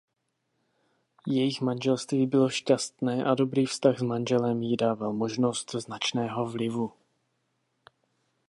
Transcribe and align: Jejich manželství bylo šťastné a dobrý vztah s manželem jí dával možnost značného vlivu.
Jejich 1.27 1.61
manželství 1.61 2.27
bylo 2.27 2.49
šťastné 2.49 3.23
a 3.23 3.35
dobrý 3.35 3.65
vztah 3.65 3.99
s 3.99 4.01
manželem 4.01 4.61
jí 4.61 4.77
dával 4.77 5.13
možnost 5.13 5.71
značného 5.71 6.45
vlivu. 6.45 6.93